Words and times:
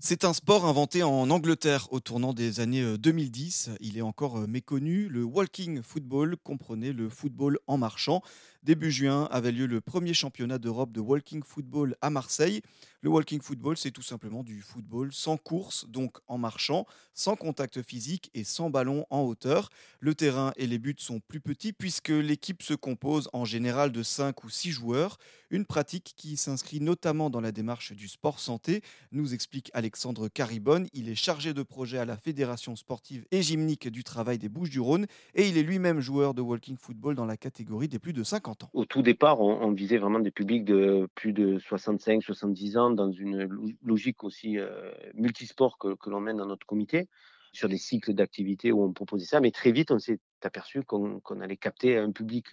C'est 0.00 0.24
un 0.24 0.32
sport 0.32 0.64
inventé 0.64 1.02
en 1.02 1.28
Angleterre 1.28 1.88
au 1.90 1.98
tournant 1.98 2.32
des 2.32 2.60
années 2.60 2.96
2010. 2.98 3.70
Il 3.80 3.98
est 3.98 4.02
encore 4.02 4.46
méconnu. 4.46 5.08
Le 5.08 5.24
walking 5.24 5.82
football 5.82 6.36
comprenait 6.36 6.92
le 6.92 7.08
football 7.08 7.58
en 7.66 7.78
marchant. 7.78 8.22
Début 8.68 8.90
juin 8.90 9.26
avait 9.30 9.50
lieu 9.50 9.64
le 9.64 9.80
premier 9.80 10.12
championnat 10.12 10.58
d'Europe 10.58 10.92
de 10.92 11.00
walking 11.00 11.42
football 11.42 11.96
à 12.02 12.10
Marseille. 12.10 12.60
Le 13.00 13.08
walking 13.08 13.40
football, 13.40 13.78
c'est 13.78 13.92
tout 13.92 14.02
simplement 14.02 14.42
du 14.42 14.60
football 14.60 15.10
sans 15.10 15.38
course, 15.38 15.86
donc 15.88 16.18
en 16.26 16.36
marchant, 16.36 16.84
sans 17.14 17.34
contact 17.34 17.80
physique 17.80 18.30
et 18.34 18.44
sans 18.44 18.68
ballon 18.68 19.06
en 19.08 19.22
hauteur. 19.22 19.70
Le 20.00 20.14
terrain 20.14 20.52
et 20.56 20.66
les 20.66 20.78
buts 20.78 20.96
sont 20.98 21.20
plus 21.20 21.40
petits 21.40 21.72
puisque 21.72 22.10
l'équipe 22.10 22.62
se 22.62 22.74
compose 22.74 23.30
en 23.32 23.46
général 23.46 23.90
de 23.90 24.02
5 24.02 24.44
ou 24.44 24.50
6 24.50 24.72
joueurs. 24.72 25.16
Une 25.50 25.64
pratique 25.64 26.12
qui 26.16 26.36
s'inscrit 26.36 26.80
notamment 26.80 27.30
dans 27.30 27.40
la 27.40 27.52
démarche 27.52 27.92
du 27.92 28.06
sport 28.06 28.38
santé, 28.38 28.82
nous 29.12 29.32
explique 29.32 29.70
Alexandre 29.72 30.28
Caribonne. 30.28 30.88
Il 30.92 31.08
est 31.08 31.14
chargé 31.14 31.54
de 31.54 31.62
projet 31.62 31.96
à 31.96 32.04
la 32.04 32.18
Fédération 32.18 32.76
sportive 32.76 33.24
et 33.30 33.40
gymnique 33.40 33.88
du 33.88 34.04
travail 34.04 34.36
des 34.36 34.50
Bouches-du-Rhône 34.50 35.06
et 35.34 35.48
il 35.48 35.56
est 35.56 35.62
lui-même 35.62 36.00
joueur 36.00 36.34
de 36.34 36.42
walking 36.42 36.76
football 36.76 37.14
dans 37.14 37.24
la 37.24 37.38
catégorie 37.38 37.88
des 37.88 37.98
plus 37.98 38.12
de 38.12 38.24
50 38.24 38.57
Au 38.72 38.84
tout 38.84 39.02
départ, 39.02 39.40
on, 39.40 39.70
visait 39.72 39.98
vraiment 39.98 40.18
des 40.18 40.30
publics 40.30 40.64
de 40.64 41.08
plus 41.14 41.32
de 41.32 41.58
65-70 41.58 42.78
ans 42.78 42.90
dans 42.90 43.12
une 43.12 43.48
logique 43.82 44.24
aussi 44.24 44.58
euh, 44.58 44.90
multisport 45.14 45.78
que, 45.78 45.96
l'on 46.06 46.20
mène 46.20 46.38
dans 46.38 46.46
notre 46.46 46.66
comité, 46.66 47.08
sur 47.52 47.68
des 47.68 47.78
cycles 47.78 48.14
d'activité 48.14 48.72
où 48.72 48.82
on 48.82 48.92
proposait 48.92 49.26
ça. 49.26 49.40
Mais 49.40 49.52
très 49.52 49.70
vite, 49.70 49.90
on 49.90 49.98
s'est 49.98 50.20
aperçu 50.42 50.82
qu'on 50.82 51.40
allait 51.40 51.56
capter 51.56 51.96
un 51.98 52.10
public 52.10 52.48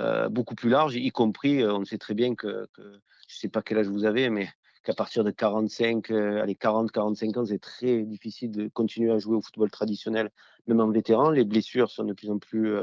euh, 0.00 0.28
beaucoup 0.28 0.54
plus 0.54 0.70
large, 0.70 0.96
y 0.96 1.10
compris, 1.10 1.62
euh, 1.62 1.74
on 1.74 1.84
sait 1.84 1.98
très 1.98 2.14
bien 2.14 2.34
que, 2.34 2.66
je 2.78 2.82
ne 2.82 2.98
sais 3.28 3.48
pas 3.48 3.60
quel 3.60 3.78
âge 3.78 3.88
vous 3.88 4.06
avez, 4.06 4.30
mais 4.30 4.48
qu'à 4.84 4.94
partir 4.94 5.22
de 5.22 5.30
45, 5.30 6.10
euh, 6.10 6.42
allez, 6.42 6.54
40, 6.54 6.90
45 6.90 7.36
ans, 7.36 7.44
c'est 7.44 7.58
très 7.58 8.02
difficile 8.02 8.50
de 8.50 8.68
continuer 8.68 9.12
à 9.12 9.18
jouer 9.18 9.36
au 9.36 9.42
football 9.42 9.70
traditionnel, 9.70 10.30
même 10.66 10.80
en 10.80 10.90
vétéran. 10.90 11.30
Les 11.30 11.44
blessures 11.44 11.90
sont 11.90 12.04
de 12.04 12.14
plus 12.14 12.30
en 12.30 12.38
plus 12.38 12.74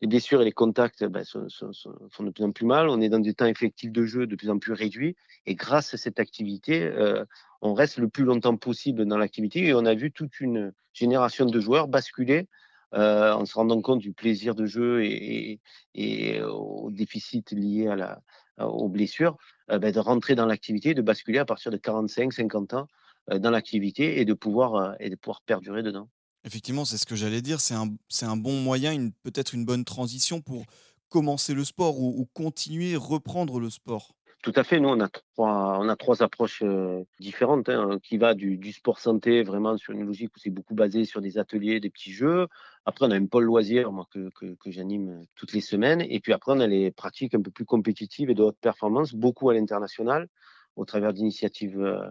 les 0.00 0.08
blessures 0.08 0.42
et 0.42 0.44
les 0.44 0.52
contacts 0.52 1.04
ben, 1.04 1.24
sont, 1.24 1.48
sont, 1.48 1.72
font 2.10 2.24
de 2.24 2.30
plus 2.30 2.44
en 2.44 2.52
plus 2.52 2.66
mal. 2.66 2.88
On 2.88 3.00
est 3.00 3.08
dans 3.08 3.18
des 3.18 3.34
temps 3.34 3.46
effectifs 3.46 3.92
de 3.92 4.04
jeu 4.04 4.26
de 4.26 4.36
plus 4.36 4.50
en 4.50 4.58
plus 4.58 4.72
réduits. 4.72 5.16
Et 5.46 5.54
grâce 5.54 5.94
à 5.94 5.96
cette 5.96 6.20
activité, 6.20 6.82
euh, 6.82 7.24
on 7.62 7.74
reste 7.74 7.98
le 7.98 8.08
plus 8.08 8.24
longtemps 8.24 8.56
possible 8.56 9.06
dans 9.06 9.18
l'activité. 9.18 9.66
Et 9.66 9.74
on 9.74 9.86
a 9.86 9.94
vu 9.94 10.12
toute 10.12 10.40
une 10.40 10.72
génération 10.92 11.46
de 11.46 11.60
joueurs 11.60 11.88
basculer 11.88 12.48
euh, 12.94 13.32
en 13.32 13.44
se 13.46 13.54
rendant 13.54 13.80
compte 13.80 14.00
du 14.00 14.12
plaisir 14.12 14.54
de 14.54 14.66
jeu 14.66 15.04
et, 15.04 15.60
et, 15.94 16.36
et 16.36 16.42
au 16.42 16.90
déficit 16.90 17.50
lié 17.52 17.88
à 17.88 17.96
la, 17.96 18.20
aux 18.58 18.88
blessures, 18.88 19.36
euh, 19.70 19.78
ben, 19.78 19.92
de 19.92 19.98
rentrer 20.00 20.34
dans 20.34 20.46
l'activité, 20.46 20.94
de 20.94 21.02
basculer 21.02 21.38
à 21.38 21.44
partir 21.44 21.70
de 21.70 21.76
45, 21.76 22.32
50 22.32 22.74
ans 22.74 22.88
euh, 23.30 23.38
dans 23.38 23.50
l'activité 23.50 24.20
et 24.20 24.24
de 24.24 24.34
pouvoir 24.34 24.74
euh, 24.74 24.92
et 25.00 25.10
de 25.10 25.16
pouvoir 25.16 25.42
perdurer 25.42 25.82
dedans. 25.82 26.08
Effectivement, 26.46 26.84
c'est 26.84 26.96
ce 26.96 27.06
que 27.06 27.16
j'allais 27.16 27.42
dire. 27.42 27.60
C'est 27.60 27.74
un, 27.74 27.88
un 28.22 28.36
bon 28.36 28.60
moyen, 28.60 29.10
peut-être 29.24 29.52
une 29.52 29.64
bonne 29.64 29.84
transition 29.84 30.40
pour 30.40 30.64
commencer 31.08 31.54
le 31.54 31.64
sport 31.64 32.00
ou, 32.00 32.26
continuer, 32.34 32.94
reprendre 32.94 33.58
le 33.58 33.68
sport. 33.68 34.12
Tout 34.42 34.52
à 34.54 34.62
fait. 34.62 34.78
Nous, 34.78 34.88
on 34.88 35.00
a 35.00 35.08
trois, 35.08 35.78
on 35.80 35.88
a 35.88 35.96
trois 35.96 36.22
approches 36.22 36.62
euh, 36.62 37.02
différentes, 37.18 37.68
hein, 37.68 37.98
qui 38.00 38.16
va 38.16 38.34
du, 38.34 38.72
sport 38.72 39.00
santé, 39.00 39.42
vraiment 39.42 39.76
sur 39.76 39.92
une 39.92 40.06
logique 40.06 40.30
où 40.36 40.38
c'est 40.38 40.50
beaucoup 40.50 40.76
basé 40.76 41.04
sur 41.04 41.20
des 41.20 41.36
ateliers, 41.36 41.80
des 41.80 41.90
petits 41.90 42.12
jeux. 42.12 42.46
Après, 42.84 43.06
on 43.06 43.10
a 43.10 43.16
un 43.16 43.26
pôle 43.26 43.44
loisir, 43.44 43.90
moi, 43.90 44.06
que, 44.12 44.30
que, 44.30 44.70
j'anime 44.70 45.24
toutes 45.34 45.52
les 45.52 45.60
semaines. 45.60 46.00
Et 46.08 46.20
puis 46.20 46.32
après, 46.32 46.52
on 46.52 46.60
a 46.60 46.68
les 46.68 46.92
pratiques 46.92 47.34
un 47.34 47.42
peu 47.42 47.50
plus 47.50 47.64
compétitives 47.64 48.30
et 48.30 48.34
de 48.34 48.44
haute 48.44 48.58
performance, 48.60 49.14
beaucoup 49.14 49.50
à 49.50 49.54
l'international, 49.54 50.28
au 50.76 50.84
travers 50.84 51.12
d'initiatives 51.12 51.80
euh, 51.80 52.02
euh, 52.02 52.10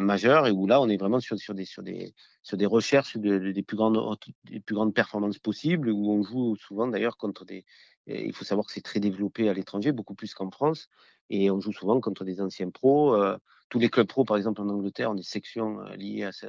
majeures, 0.00 0.46
et 0.46 0.50
où 0.50 0.66
là, 0.66 0.80
on 0.80 0.88
est 0.88 0.96
vraiment 0.96 1.20
sur, 1.20 1.36
des, 1.54 1.64
sur, 1.64 1.82
des, 1.82 2.14
sur 2.42 2.56
des 2.56 2.66
recherches 2.66 3.16
de, 3.16 3.38
de- 3.38 3.52
des, 3.52 3.62
plus 3.62 3.76
grandes, 3.76 3.98
des 4.44 4.60
plus 4.60 4.74
grandes 4.74 4.94
performances 4.94 5.38
possibles, 5.38 5.90
où 5.90 6.10
on 6.10 6.22
joue 6.22 6.56
souvent 6.56 6.86
d'ailleurs 6.86 7.16
contre 7.16 7.44
des... 7.44 7.64
Il 8.06 8.32
faut 8.32 8.44
savoir 8.44 8.66
que 8.66 8.72
c'est 8.72 8.80
très 8.80 8.98
développé 8.98 9.48
à 9.48 9.52
l'étranger, 9.52 9.92
beaucoup 9.92 10.14
plus 10.14 10.34
qu'en 10.34 10.50
France. 10.50 10.88
Et 11.28 11.50
on 11.50 11.60
joue 11.60 11.72
souvent 11.72 12.00
contre 12.00 12.24
des 12.24 12.40
anciens 12.40 12.70
pros. 12.70 13.14
euh, 13.14 13.36
tous 13.68 13.78
les 13.78 13.88
clubs 13.88 14.06
pros, 14.06 14.24
par 14.24 14.36
exemple 14.36 14.60
en 14.62 14.68
Angleterre, 14.68 15.12
ont 15.12 15.14
des 15.14 15.22
sections 15.22 15.80
euh, 15.80 15.94
liées 15.94 16.24
à, 16.24 16.32
ce- 16.32 16.46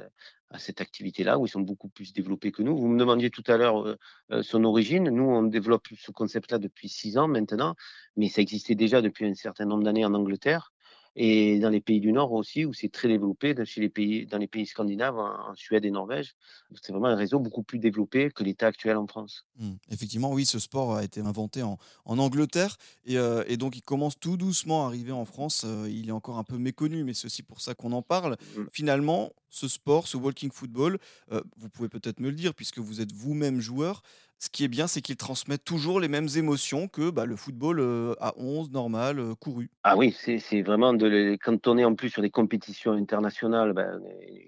à 0.50 0.58
cette 0.58 0.80
activité-là, 0.80 1.38
où 1.38 1.46
ils 1.46 1.50
sont 1.50 1.60
beaucoup 1.60 1.88
plus 1.88 2.12
développés 2.12 2.50
que 2.50 2.62
nous. 2.62 2.76
Vous 2.76 2.88
me 2.88 2.98
demandiez 2.98 3.30
tout 3.30 3.44
à 3.46 3.56
l'heure 3.56 3.86
euh, 3.86 3.96
euh, 4.32 4.42
son 4.42 4.64
origine. 4.64 5.08
Nous, 5.08 5.22
on 5.22 5.44
développe 5.44 5.86
ce 5.96 6.10
concept-là 6.10 6.58
depuis 6.58 6.88
six 6.88 7.16
ans 7.16 7.28
maintenant, 7.28 7.76
mais 8.16 8.28
ça 8.28 8.42
existait 8.42 8.74
déjà 8.74 9.00
depuis 9.00 9.26
un 9.26 9.34
certain 9.34 9.66
nombre 9.66 9.84
d'années 9.84 10.04
en 10.04 10.14
Angleterre. 10.14 10.71
Et 11.14 11.58
dans 11.58 11.68
les 11.68 11.80
pays 11.80 12.00
du 12.00 12.12
Nord 12.12 12.32
aussi, 12.32 12.64
où 12.64 12.72
c'est 12.72 12.88
très 12.88 13.08
développé, 13.08 13.54
dans- 13.54 13.64
chez 13.64 13.80
les 13.80 13.90
pays, 13.90 14.26
dans 14.26 14.38
les 14.38 14.46
pays 14.46 14.66
scandinaves, 14.66 15.18
en, 15.18 15.54
Suède 15.54 15.84
et 15.84 15.90
Norvège, 15.90 16.34
c'est 16.80 16.92
vraiment 16.92 17.08
un 17.08 17.16
réseau 17.16 17.38
beaucoup 17.38 17.62
plus 17.62 17.78
développé 17.78 18.30
que 18.30 18.42
l'état 18.42 18.66
actuel 18.66 18.96
en 18.96 19.06
France. 19.06 19.44
Hmm. 19.58 19.72
Effectivement, 19.90 20.32
oui, 20.32 20.46
ce 20.46 20.58
sport 20.58 20.96
a 20.96 21.04
été 21.04 21.20
inventé 21.20 21.62
en, 21.62 21.78
en 22.06 22.18
Angleterre 22.18 22.76
et, 23.04 23.18
euh, 23.18 23.44
et 23.46 23.56
donc 23.56 23.76
il 23.76 23.82
commence 23.82 24.18
tout 24.18 24.36
doucement 24.36 24.84
à 24.84 24.86
arriver 24.86 25.12
en 25.12 25.24
France. 25.26 25.64
Euh, 25.66 25.88
il 25.90 26.08
est 26.08 26.12
encore 26.12 26.38
un 26.38 26.44
peu 26.44 26.56
méconnu, 26.56 27.04
mais 27.04 27.12
c'est 27.12 27.26
aussi 27.26 27.42
pour 27.42 27.60
ça 27.60 27.74
qu'on 27.74 27.92
en 27.92 28.02
parle. 28.02 28.36
Mm. 28.56 28.62
Finalement, 28.72 29.30
ce 29.50 29.68
sport, 29.68 30.08
ce 30.08 30.16
walking 30.16 30.50
football, 30.50 30.98
euh, 31.30 31.42
vous 31.58 31.68
pouvez 31.68 31.88
peut-être 31.90 32.20
me 32.20 32.30
le 32.30 32.36
dire 32.36 32.54
puisque 32.54 32.78
vous 32.78 33.00
êtes 33.00 33.12
vous-même 33.12 33.60
joueur. 33.60 34.02
Ce 34.42 34.50
qui 34.50 34.64
est 34.64 34.68
bien, 34.68 34.88
c'est 34.88 35.02
qu'il 35.02 35.16
transmet 35.16 35.56
toujours 35.56 36.00
les 36.00 36.08
mêmes 36.08 36.26
émotions 36.34 36.88
que 36.88 37.10
bah, 37.10 37.26
le 37.26 37.36
football 37.36 38.16
à 38.18 38.32
11, 38.38 38.72
normal, 38.72 39.36
couru. 39.38 39.70
Ah 39.84 39.96
oui, 39.96 40.16
c'est 40.18 40.62
vraiment 40.62 40.92
quand 41.40 41.68
on 41.68 41.78
est 41.78 41.84
en 41.84 41.94
plus 41.94 42.10
sur 42.10 42.22
des 42.22 42.30
compétitions 42.30 42.90
internationales, 42.90 43.72
ben, 43.72 44.02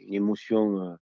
une 0.08 0.14
émotion 0.14 0.98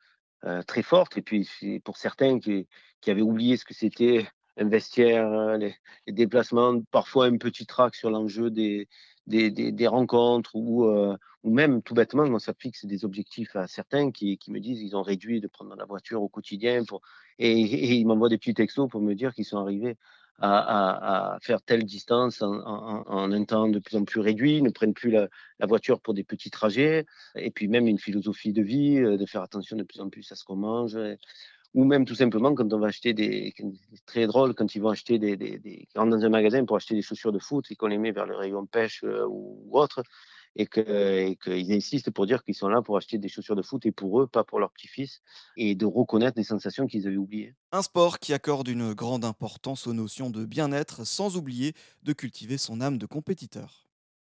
très 0.66 0.82
forte. 0.82 1.20
Et 1.20 1.22
puis 1.22 1.48
pour 1.84 1.98
certains 1.98 2.40
qui, 2.40 2.68
avaient 3.06 3.22
oublié 3.22 3.58
ce 3.58 3.66
que 3.66 3.76
c'était 3.76 4.28
un 4.58 4.68
vestiaire, 4.68 5.56
les, 5.60 5.76
les 6.08 6.14
déplacements, 6.14 6.82
parfois 6.90 7.28
un 7.28 7.38
petit 7.38 7.68
trac 7.68 7.94
sur 7.94 8.10
l'enjeu 8.10 8.50
des, 8.50 8.88
des, 9.30 9.52
des, 9.52 9.72
des 9.72 9.88
rencontres 9.88 10.56
ou, 10.56 10.86
euh, 10.86 11.16
ou 11.44 11.54
même 11.54 11.82
tout 11.82 11.94
bêtement, 11.94 12.28
moi 12.28 12.40
ça 12.40 12.54
fixe 12.54 12.86
des 12.86 13.06
objectifs 13.06 13.56
à 13.56 13.68
certains 13.68 14.12
qui, 14.12 14.38
qui 14.38 14.52
me 14.52 14.60
disent 14.60 14.80
qu'ils 14.80 14.96
ont 14.96 15.04
réduit 15.04 15.40
de 15.40 15.48
prendre 15.48 15.76
la 15.76 15.86
voiture 15.86 16.22
au 16.22 16.28
quotidien 16.28 16.84
pour, 16.84 17.02
et, 17.38 17.52
et 17.52 17.94
ils 17.96 18.06
m'envoient 18.06 18.30
des 18.30 18.38
petits 18.38 18.54
textos 18.56 18.90
pour 18.90 19.02
me 19.02 19.14
dire 19.16 19.34
qu'ils 19.34 19.46
sont 19.46 19.58
arrivés 19.58 19.96
à, 20.42 20.58
à, 20.60 21.36
à 21.36 21.40
faire 21.42 21.62
telle 21.62 21.84
distance 21.84 22.42
en, 22.42 22.54
en, 22.54 23.04
en 23.08 23.32
un 23.32 23.44
temps 23.44 23.68
de 23.68 23.80
plus 23.80 23.98
en 23.98 24.06
plus 24.06 24.22
réduit, 24.22 24.62
ne 24.62 24.70
prennent 24.70 24.94
plus 24.94 25.12
la, 25.12 25.28
la 25.60 25.68
voiture 25.68 26.00
pour 26.02 26.14
des 26.14 26.24
petits 26.24 26.50
trajets, 26.50 27.06
et 27.36 27.52
puis 27.52 27.68
même 27.68 27.88
une 27.88 28.00
philosophie 28.00 28.54
de 28.54 28.62
vie, 28.62 28.98
euh, 29.00 29.18
de 29.18 29.26
faire 29.26 29.42
attention 29.42 29.76
de 29.78 29.84
plus 29.84 30.00
en 30.00 30.10
plus 30.10 30.32
à 30.32 30.36
ce 30.36 30.44
qu'on 30.46 30.56
mange, 30.56 30.96
euh, 30.96 31.16
ou 31.74 31.86
même 31.86 32.06
tout 32.06 32.16
simplement 32.16 32.54
quand 32.56 32.72
on 32.74 32.80
va 32.80 32.88
acheter 32.88 33.14
des, 33.14 33.54
très 34.06 34.28
drôle 34.28 34.56
quand 34.56 34.74
ils 34.76 34.82
vont 34.82 34.90
acheter 34.90 35.20
des, 35.20 35.38
des, 35.38 35.60
des 35.60 35.88
ils 35.94 36.00
rentrent 36.00 36.18
dans 36.18 36.26
un 36.26 36.30
magasin 36.30 36.66
pour 36.66 36.76
acheter 36.76 36.96
des 36.96 37.02
chaussures 37.02 37.32
de 37.32 37.40
foot 37.40 37.66
et 37.70 37.76
qu'on 37.76 37.88
les 37.88 37.98
met 37.98 38.12
vers 38.12 38.26
le 38.26 38.36
rayon 38.36 38.66
pêche 38.66 39.04
euh, 39.04 39.26
ou, 39.28 39.70
autre, 39.72 40.02
et 40.56 40.68
qu'ils 40.68 41.72
insistent 41.72 42.12
pour 42.12 42.26
dire 42.26 42.44
qu'ils 42.44 42.56
sont 42.56 42.70
là 42.70 42.82
pour 42.82 42.98
acheter 42.98 43.18
des 43.18 43.30
chaussures 43.30 43.56
de 43.56 43.62
foot 43.62 43.86
et 43.86 43.92
pour 43.92 44.22
eux, 44.22 44.28
pas 44.28 44.44
pour 44.44 44.60
leur 44.60 44.72
petit-fils, 44.72 45.22
et 45.58 45.76
de 45.76 45.86
reconnaître 45.86 46.36
des 46.36 46.44
sensations 46.44 46.88
qu'ils 46.88 47.08
avaient 47.08 47.18
oubliées. 47.18 47.54
Un 47.72 47.82
sport 47.82 48.20
qui 48.20 48.34
accorde 48.34 48.68
une 48.68 48.94
grande 48.94 49.26
importance 49.26 49.88
aux 49.88 49.94
notions 49.94 50.30
de 50.30 50.46
bien-être 50.46 51.06
sans 51.06 51.38
oublier 51.38 51.74
de 52.04 52.14
cultiver 52.14 52.58
son 52.58 52.82
âme 52.82 52.98
de 52.98 53.06
compétiteur. 53.06 53.89